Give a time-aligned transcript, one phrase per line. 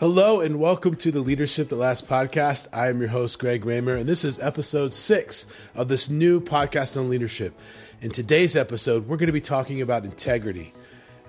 [0.00, 2.68] Hello and welcome to the Leadership That Lasts podcast.
[2.72, 6.98] I am your host, Greg Raymer, and this is episode six of this new podcast
[6.98, 7.52] on leadership.
[8.00, 10.72] In today's episode, we're going to be talking about integrity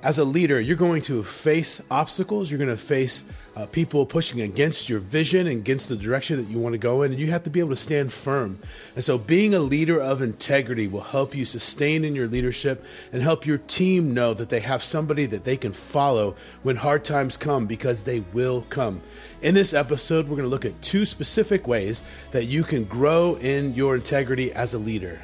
[0.04, 2.50] as a leader, you're going to face obstacles.
[2.50, 3.24] You're going to face
[3.55, 7.04] uh, people pushing against your vision and against the direction that you want to go
[7.04, 8.57] in, and you have to be able to stand firm.
[8.96, 12.84] And so, being a leader of integrity will help you sustain in your leadership
[13.14, 17.04] and help your team know that they have somebody that they can follow when hard
[17.04, 19.02] times come because they will come.
[19.42, 23.36] In this episode, we're going to look at two specific ways that you can grow
[23.36, 25.21] in your integrity as a leader.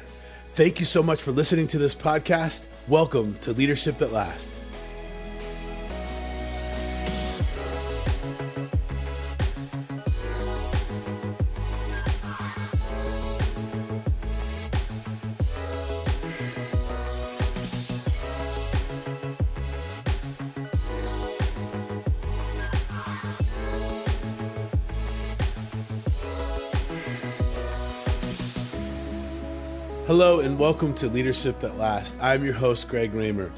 [0.50, 2.66] Thank you so much for listening to this podcast.
[2.88, 4.60] Welcome to Leadership That Lasts.
[30.08, 32.18] Hello and welcome to Leadership That Lasts.
[32.22, 33.52] I'm your host, Greg Raymer.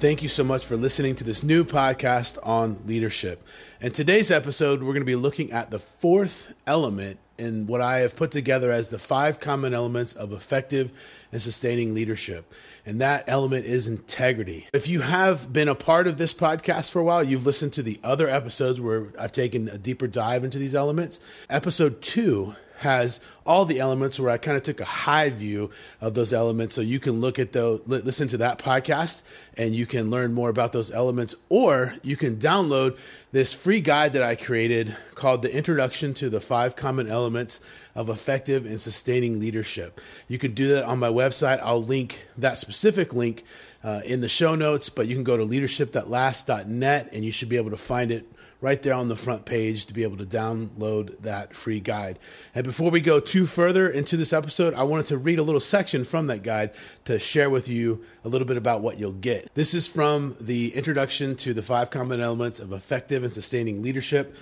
[0.00, 3.46] Thank you so much for listening to this new podcast on leadership.
[3.80, 7.98] In today's episode, we're going to be looking at the fourth element in what I
[7.98, 10.92] have put together as the five common elements of effective
[11.30, 12.52] and sustaining leadership.
[12.84, 14.66] And that element is integrity.
[14.72, 17.82] If you have been a part of this podcast for a while, you've listened to
[17.82, 21.20] the other episodes where I've taken a deeper dive into these elements.
[21.48, 26.14] Episode two has all the elements where I kind of took a high view of
[26.14, 26.74] those elements.
[26.74, 29.24] So you can look at those, listen to that podcast
[29.56, 32.98] and you can learn more about those elements, or you can download
[33.32, 37.60] this free guide that I created called The Introduction to the Five Common Elements
[37.94, 40.00] of Effective and Sustaining Leadership.
[40.28, 41.60] You can do that on my website.
[41.62, 43.44] I'll link that specific link
[43.82, 47.56] uh, in the show notes, but you can go to leadershipthatlasts.net and you should be
[47.56, 48.26] able to find it
[48.62, 52.18] right there on the front page to be able to download that free guide.
[52.54, 55.60] And before we go too further into this episode, I wanted to read a little
[55.60, 56.70] section from that guide
[57.04, 59.52] to share with you a little bit about what you'll get.
[59.54, 64.36] This is from the introduction to the five common elements of effective and sustaining leadership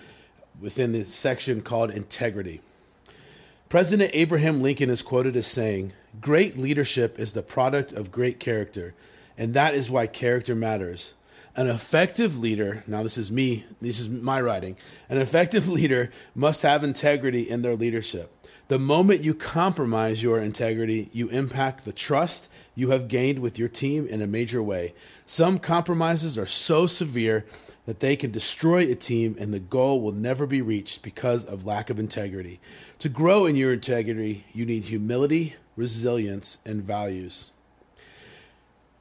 [0.61, 2.61] within the section called integrity.
[3.71, 8.95] President Abraham Lincoln is quoted as saying, Great leadership is the product of great character,
[9.39, 11.15] and that is why character matters.
[11.57, 14.77] An effective leader, now this is me, this is my writing,
[15.09, 18.33] an effective leader must have integrity in their leadership.
[18.69, 23.69] The moment you compromise your integrity, you impact the trust you have gained with your
[23.69, 24.95] team in a major way.
[25.27, 27.45] Some compromises are so severe
[27.87, 31.67] that they can destroy a team and the goal will never be reached because of
[31.67, 32.61] lack of integrity.
[33.01, 37.51] To grow in your integrity, you need humility, resilience, and values.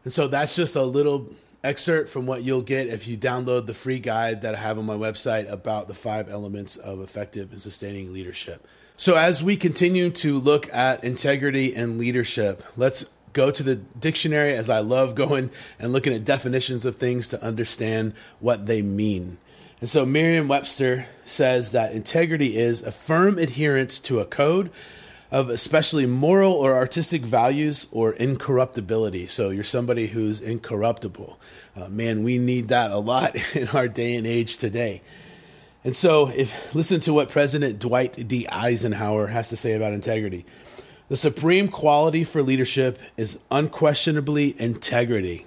[0.03, 1.27] And so that's just a little
[1.63, 4.85] excerpt from what you'll get if you download the free guide that I have on
[4.85, 8.65] my website about the five elements of effective and sustaining leadership.
[8.97, 14.53] So, as we continue to look at integrity and leadership, let's go to the dictionary
[14.53, 19.37] as I love going and looking at definitions of things to understand what they mean.
[19.79, 24.69] And so, Merriam Webster says that integrity is a firm adherence to a code
[25.31, 29.27] of especially moral or artistic values or incorruptibility.
[29.27, 31.39] So you're somebody who's incorruptible.
[31.75, 35.01] Uh, man, we need that a lot in our day and age today.
[35.83, 38.45] And so, if listen to what President Dwight D.
[38.49, 40.45] Eisenhower has to say about integrity.
[41.07, 45.45] The supreme quality for leadership is unquestionably integrity.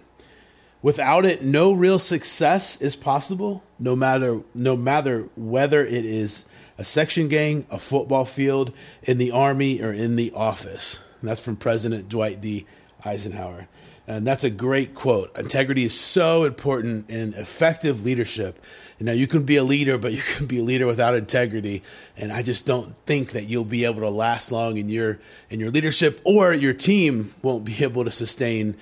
[0.80, 6.48] Without it, no real success is possible, no matter no matter whether it is
[6.78, 8.72] a section gang, a football field,
[9.02, 11.02] in the army, or in the office.
[11.20, 12.66] And that's from President Dwight D.
[13.04, 13.68] Eisenhower.
[14.06, 15.36] And that's a great quote.
[15.38, 18.64] Integrity is so important in effective leadership.
[18.98, 21.82] Know, you can be a leader, but you can be a leader without integrity.
[22.16, 25.18] And I just don't think that you'll be able to last long in your
[25.50, 28.76] in your leadership or your team won't be able to sustain.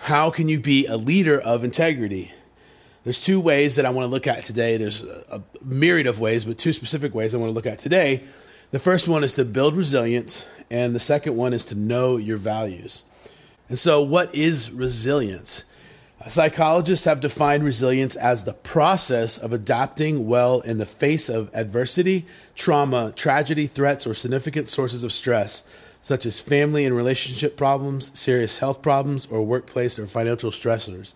[0.00, 2.32] How can you be a leader of integrity?
[3.06, 4.76] There's two ways that I want to look at today.
[4.78, 7.78] There's a, a myriad of ways, but two specific ways I want to look at
[7.78, 8.24] today.
[8.72, 12.36] The first one is to build resilience, and the second one is to know your
[12.36, 13.04] values.
[13.68, 15.66] And so, what is resilience?
[16.20, 21.48] Uh, psychologists have defined resilience as the process of adapting well in the face of
[21.54, 22.26] adversity,
[22.56, 25.70] trauma, tragedy, threats, or significant sources of stress,
[26.00, 31.14] such as family and relationship problems, serious health problems, or workplace or financial stressors.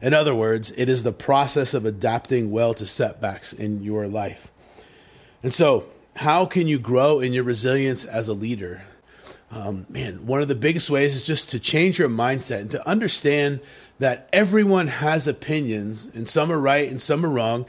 [0.00, 4.50] In other words, it is the process of adapting well to setbacks in your life.
[5.42, 5.84] And so,
[6.16, 8.84] how can you grow in your resilience as a leader?
[9.50, 12.88] Um, man, one of the biggest ways is just to change your mindset and to
[12.88, 13.60] understand
[13.98, 17.66] that everyone has opinions, and some are right and some are wrong.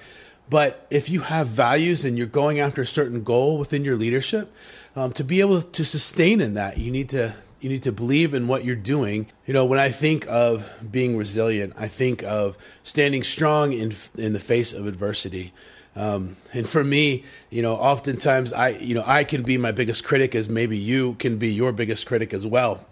[0.49, 4.51] But if you have values and you're going after a certain goal within your leadership,
[4.95, 8.33] um, to be able to sustain in that, you need to you need to believe
[8.33, 9.27] in what you're doing.
[9.45, 14.33] You know, when I think of being resilient, I think of standing strong in in
[14.33, 15.53] the face of adversity.
[15.95, 20.05] Um, and for me, you know, oftentimes I, you know, I can be my biggest
[20.05, 22.85] critic as maybe you can be your biggest critic as well.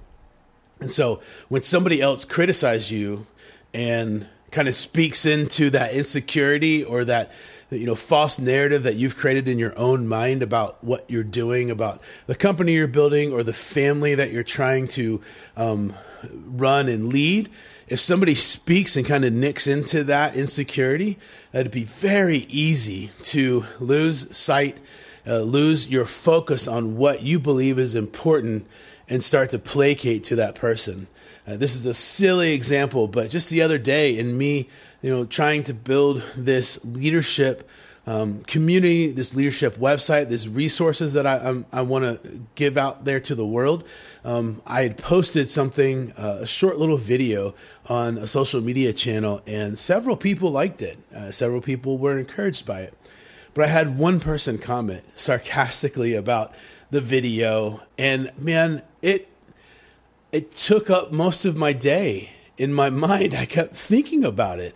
[0.81, 3.25] And so when somebody else criticizes you
[3.73, 7.31] and kind of speaks into that insecurity or that
[7.69, 11.69] you know false narrative that you've created in your own mind about what you're doing
[11.69, 15.21] about the company you're building or the family that you're trying to
[15.55, 15.93] um,
[16.45, 17.49] run and lead.
[17.89, 21.17] If somebody speaks and kind of nicks into that insecurity
[21.53, 24.77] it'd be very easy to lose sight
[25.25, 28.65] uh, lose your focus on what you believe is important
[29.09, 31.07] and start to placate to that person
[31.47, 34.67] uh, this is a silly example, but just the other day, in me,
[35.01, 37.69] you know, trying to build this leadership
[38.05, 43.05] um, community, this leadership website, these resources that I, I'm, i want to give out
[43.05, 43.87] there to the world.
[44.25, 47.53] Um, I had posted something, uh, a short little video
[47.87, 50.97] on a social media channel, and several people liked it.
[51.15, 52.93] Uh, several people were encouraged by it.
[53.57, 56.53] But I had one person comment sarcastically about
[56.91, 59.29] the video, and man, it
[60.31, 63.33] it took up most of my day in my mind.
[63.33, 64.75] I kept thinking about it.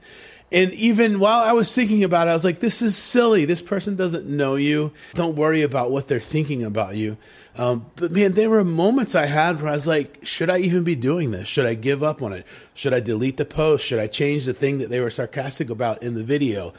[0.52, 3.46] And even while I was thinking about it, I was like, this is silly.
[3.46, 4.94] This person doesn't know you.
[5.14, 7.18] Don't worry about what they're thinking about you.
[7.56, 10.84] Um, but man, there were moments I had where I was like, should I even
[10.84, 11.48] be doing this?
[11.48, 12.48] Should I give up on it?
[12.74, 13.86] Should I delete the post?
[13.86, 16.74] Should I change the thing that they were sarcastic about in the video?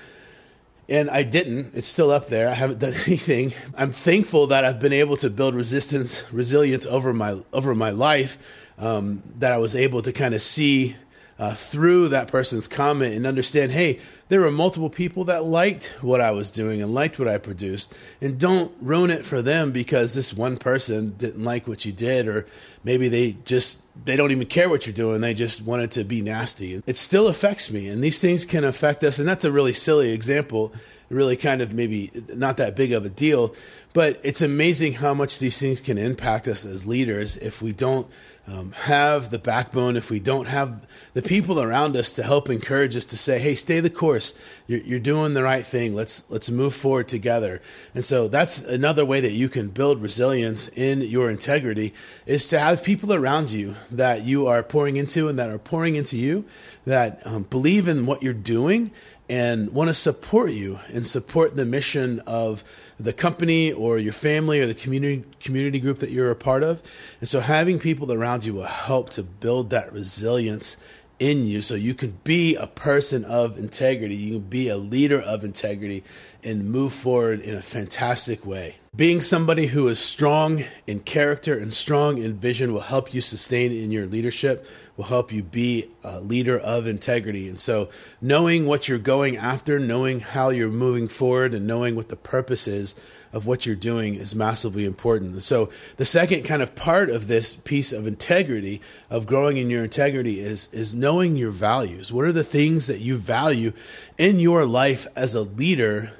[0.92, 1.74] And I didn't.
[1.74, 2.50] It's still up there.
[2.50, 3.54] I haven't done anything.
[3.78, 8.70] I'm thankful that I've been able to build resistance, resilience over my over my life
[8.78, 10.96] um, that I was able to kind of see
[11.38, 14.00] uh, through that person's comment and understand hey,
[14.32, 17.94] there were multiple people that liked what I was doing and liked what I produced.
[18.18, 22.26] And don't ruin it for them because this one person didn't like what you did,
[22.26, 22.46] or
[22.82, 25.20] maybe they just they don't even care what you're doing.
[25.20, 26.82] They just wanted to be nasty.
[26.86, 29.18] It still affects me, and these things can affect us.
[29.18, 30.72] And that's a really silly example,
[31.10, 33.54] really kind of maybe not that big of a deal.
[33.92, 38.06] But it's amazing how much these things can impact us as leaders if we don't
[38.48, 42.96] um, have the backbone, if we don't have the people around us to help encourage
[42.96, 44.21] us to say, "Hey, stay the course.
[44.66, 45.94] You're, you're doing the right thing.
[45.94, 47.60] Let's let's move forward together."
[47.94, 51.92] And so that's another way that you can build resilience in your integrity
[52.26, 55.94] is to have people around you that you are pouring into and that are pouring
[55.94, 56.44] into you
[56.84, 58.90] that um, believe in what you're doing
[59.28, 62.62] and want to support you and support the mission of
[62.98, 66.82] the company or your family or the community community group that you're a part of.
[67.20, 70.76] And so having people around you will help to build that resilience
[71.22, 75.20] in you so you can be a person of integrity, you can be a leader
[75.20, 76.02] of integrity
[76.42, 78.76] and move forward in a fantastic way.
[78.94, 83.72] Being somebody who is strong in character and strong in vision will help you sustain
[83.72, 84.66] in your leadership,
[84.98, 87.48] will help you be a leader of integrity.
[87.48, 87.88] And so,
[88.20, 92.68] knowing what you're going after, knowing how you're moving forward, and knowing what the purpose
[92.68, 92.94] is
[93.32, 95.32] of what you're doing is massively important.
[95.32, 99.70] And so, the second kind of part of this piece of integrity, of growing in
[99.70, 102.12] your integrity, is, is knowing your values.
[102.12, 103.72] What are the things that you value
[104.18, 106.12] in your life as a leader?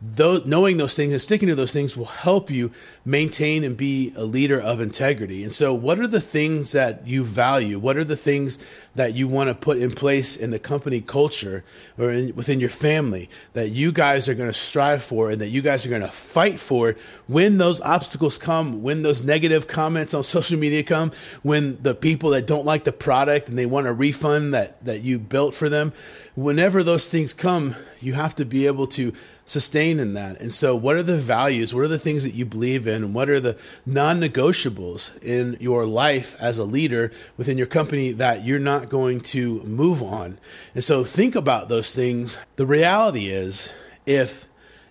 [0.00, 2.70] Knowing those things and sticking to those things will help you
[3.04, 5.42] maintain and be a leader of integrity.
[5.42, 7.78] And so, what are the things that you value?
[7.78, 8.58] What are the things
[8.98, 11.62] that you want to put in place in the company culture
[11.96, 15.50] or in, within your family that you guys are going to strive for and that
[15.50, 16.96] you guys are going to fight for
[17.28, 21.12] when those obstacles come, when those negative comments on social media come,
[21.44, 25.00] when the people that don't like the product and they want a refund that, that
[25.00, 25.92] you built for them?
[26.34, 29.12] Whenever those things come, you have to be able to
[29.48, 30.40] sustain in that.
[30.40, 31.74] And so, what are the values?
[31.74, 33.02] What are the things that you believe in?
[33.02, 38.12] And what are the non negotiables in your life as a leader within your company
[38.12, 40.38] that you're not going to move on?
[40.74, 42.44] And so, think about those things.
[42.56, 43.72] The reality is,
[44.06, 44.46] if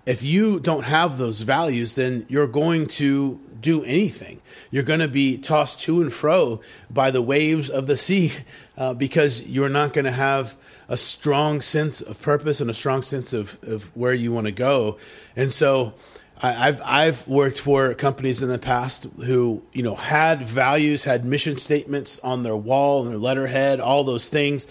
[0.07, 4.41] if you don't have those values, then you're going to do anything.
[4.71, 8.31] You're going to be tossed to and fro by the waves of the sea
[8.77, 10.55] uh, because you're not going to have
[10.87, 14.53] a strong sense of purpose and a strong sense of, of where you want to
[14.53, 14.97] go.
[15.35, 15.93] And so
[16.41, 21.57] I've I've worked for companies in the past who you know had values, had mission
[21.57, 24.67] statements on their wall and their letterhead, all those things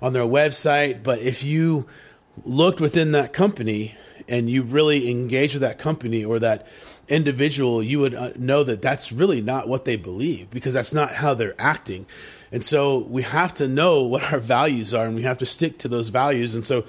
[0.00, 1.02] on their website.
[1.02, 1.86] But if you
[2.44, 3.94] looked within that company
[4.28, 6.66] and you really engaged with that company or that
[7.08, 11.12] individual, you would uh, know that that's really not what they believe because that's not
[11.12, 12.06] how they're acting.
[12.52, 15.78] And so we have to know what our values are and we have to stick
[15.78, 16.54] to those values.
[16.54, 16.84] And so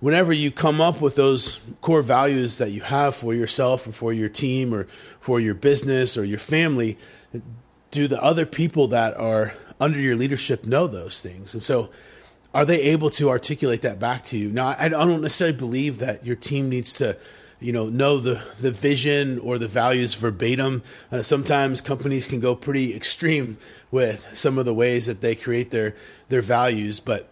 [0.00, 4.12] whenever you come up with those core values that you have for yourself or for
[4.12, 4.84] your team or
[5.20, 6.98] for your business or your family,
[7.90, 11.54] do the other people that are under your leadership know those things?
[11.54, 11.90] And so,
[12.54, 14.50] are they able to articulate that back to you?
[14.50, 17.18] Now, I don't necessarily believe that your team needs to
[17.60, 20.82] you know know the the vision or the values verbatim.
[21.10, 23.58] Uh, sometimes companies can go pretty extreme
[23.90, 25.94] with some of the ways that they create their
[26.28, 27.28] their values, but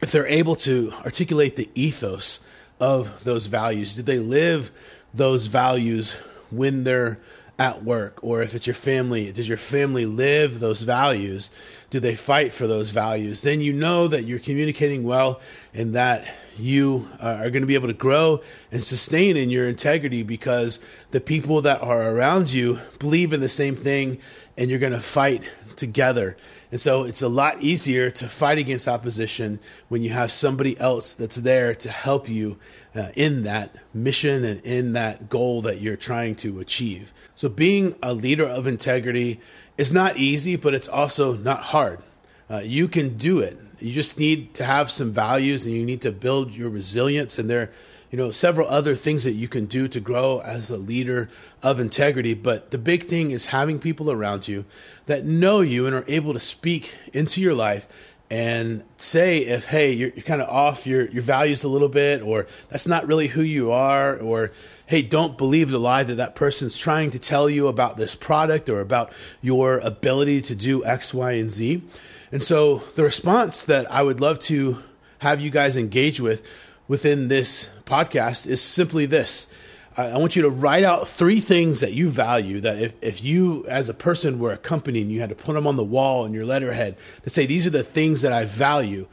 [0.00, 2.46] if they're able to articulate the ethos
[2.80, 6.14] of those values, did they live those values
[6.50, 7.18] when they're
[7.60, 8.18] at work?
[8.22, 11.50] Or if it's your family does your family live those values?
[11.90, 13.42] Do they fight for those values?
[13.42, 15.40] Then you know that you're communicating well
[15.74, 16.26] and that
[16.56, 18.40] you uh, are going to be able to grow
[18.72, 20.78] and sustain in your integrity because
[21.10, 24.18] the people that are around you believe in the same thing
[24.56, 25.42] and you're going to fight
[25.80, 26.36] together.
[26.70, 29.58] And so it's a lot easier to fight against opposition
[29.88, 32.58] when you have somebody else that's there to help you
[32.94, 37.12] uh, in that mission and in that goal that you're trying to achieve.
[37.34, 39.40] So being a leader of integrity
[39.76, 42.00] is not easy, but it's also not hard.
[42.48, 43.58] Uh, you can do it.
[43.78, 47.38] You just need to have some values and you need to build your resilience.
[47.38, 47.70] And there
[48.10, 51.28] you know, several other things that you can do to grow as a leader
[51.62, 52.34] of integrity.
[52.34, 54.64] But the big thing is having people around you
[55.06, 59.92] that know you and are able to speak into your life and say if hey
[59.92, 63.26] you're, you're kind of off your, your values a little bit or that's not really
[63.26, 64.52] who you are or
[64.86, 68.68] hey don't believe the lie that that person's trying to tell you about this product
[68.68, 69.12] or about
[69.42, 71.82] your ability to do x y and z
[72.30, 74.78] and so the response that i would love to
[75.18, 79.52] have you guys engage with within this podcast is simply this.
[79.96, 83.66] I want you to write out three things that you value that if, if you
[83.66, 86.24] as a person were a company and you had to put them on the wall
[86.24, 89.08] in your letterhead to say these are the things that I value,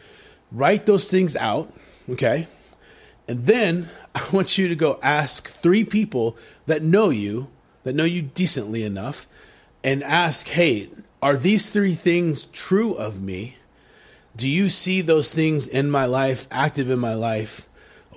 [0.51, 1.73] write those things out,
[2.07, 2.47] okay?
[3.27, 7.49] And then I want you to go ask three people that know you,
[7.83, 9.25] that know you decently enough,
[9.83, 10.89] and ask, hey,
[11.21, 13.57] are these three things true of me?
[14.35, 17.66] Do you see those things in my life, active in my life?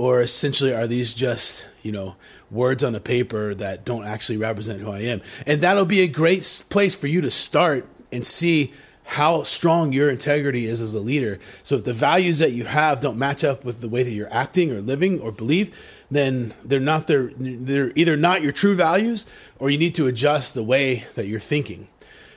[0.01, 2.17] Or essentially are these just you know
[2.51, 5.21] words on a paper that don't actually represent who I am?
[5.47, 6.41] And that'll be a great
[6.71, 8.73] place for you to start and see
[9.05, 11.39] how strong your integrity is as a leader.
[11.65, 14.33] So if the values that you have don't match up with the way that you're
[14.33, 15.77] acting or living or believe,
[16.11, 19.27] then they're not their, they're either not your true values
[19.59, 21.89] or you need to adjust the way that you're thinking.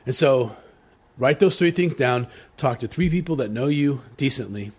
[0.05, 0.57] And so
[1.17, 2.27] write those three things down,
[2.57, 4.71] talk to three people that know you decently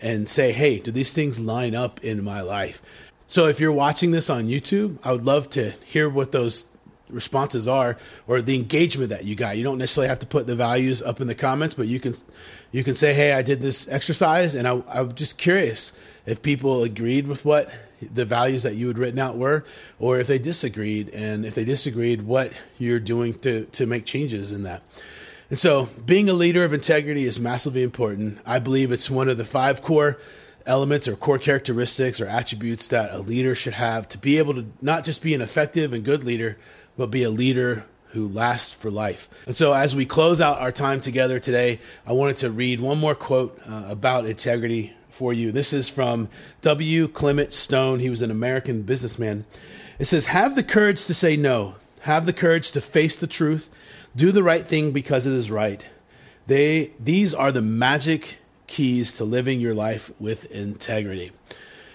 [0.00, 3.12] and say, hey, do these things line up in my life?
[3.26, 6.66] So if you're watching this on YouTube, I would love to hear what those
[7.10, 9.56] responses are or the engagement that you got.
[9.56, 12.14] You don't necessarily have to put the values up in the comments, but you can
[12.72, 15.92] you can say, "Hey, I did this exercise," and I, I'm just curious
[16.26, 19.64] if people agreed with what the values that you had written out were,
[19.98, 24.52] or if they disagreed, and if they disagreed, what you're doing to to make changes
[24.52, 24.82] in that.
[25.50, 28.38] And so, being a leader of integrity is massively important.
[28.44, 30.18] I believe it's one of the five core
[30.66, 34.66] elements or core characteristics or attributes that a leader should have to be able to
[34.82, 36.58] not just be an effective and good leader,
[36.98, 39.46] but be a leader who lasts for life.
[39.46, 42.98] And so, as we close out our time together today, I wanted to read one
[42.98, 45.50] more quote uh, about integrity for you.
[45.50, 46.28] This is from
[46.60, 47.08] W.
[47.08, 48.00] Clement Stone.
[48.00, 49.46] He was an American businessman.
[49.98, 53.70] It says, Have the courage to say no, have the courage to face the truth
[54.16, 55.86] do the right thing because it is right.
[56.46, 61.32] They, these are the magic keys to living your life with integrity.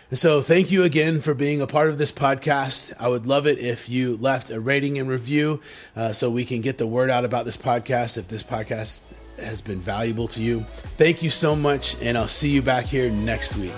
[0.10, 2.94] And so, thank you again for being a part of this podcast.
[3.00, 5.60] I would love it if you left a rating and review
[5.96, 9.02] uh, so we can get the word out about this podcast if this podcast
[9.40, 10.60] has been valuable to you.
[10.60, 13.74] Thank you so much, and I'll see you back here next week.